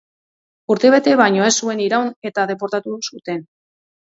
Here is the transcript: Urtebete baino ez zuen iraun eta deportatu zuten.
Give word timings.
Urtebete 0.75 1.13
baino 1.21 1.45
ez 1.49 1.51
zuen 1.65 1.83
iraun 1.89 2.09
eta 2.31 2.49
deportatu 2.53 2.99
zuten. 3.11 3.47